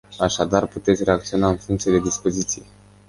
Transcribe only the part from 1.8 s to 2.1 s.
de